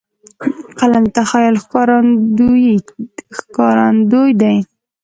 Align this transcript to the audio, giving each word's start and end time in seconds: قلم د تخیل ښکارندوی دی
قلم 0.79 1.03
د 1.05 1.09
تخیل 1.17 1.55
ښکارندوی 3.33 4.31
دی 4.41 4.57